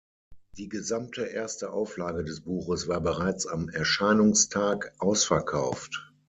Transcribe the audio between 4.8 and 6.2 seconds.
ausverkauft.